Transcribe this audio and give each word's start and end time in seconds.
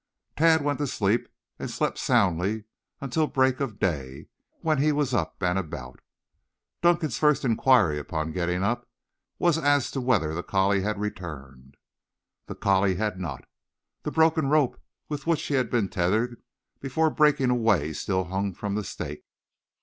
Tad 0.35 0.63
went 0.63 0.79
to 0.79 0.87
sleep 0.87 1.29
and 1.59 1.69
slept 1.69 1.99
soundly 1.99 2.63
until 3.01 3.27
break 3.27 3.59
of 3.59 3.77
day 3.77 4.29
when 4.61 4.79
he 4.79 4.91
was 4.91 5.13
up 5.13 5.35
and 5.43 5.59
about. 5.59 5.99
Dunkan's 6.81 7.19
first 7.19 7.45
inquiry 7.45 7.99
upon 7.99 8.31
getting 8.31 8.63
up, 8.63 8.89
was 9.37 9.59
as 9.59 9.91
to 9.91 10.01
whether 10.01 10.33
the 10.33 10.41
collie 10.41 10.81
had 10.81 10.99
returned. 10.99 11.77
The 12.47 12.55
collie 12.55 12.95
had 12.95 13.19
not. 13.19 13.45
The 14.01 14.09
broken 14.09 14.47
rope 14.47 14.81
with 15.07 15.27
which 15.27 15.43
he 15.43 15.53
had 15.53 15.69
been 15.69 15.87
tethered 15.87 16.41
before 16.79 17.11
breaking 17.11 17.51
away 17.51 17.93
still 17.93 18.23
hung 18.23 18.55
from 18.55 18.73
the 18.73 18.83
stake. 18.83 19.23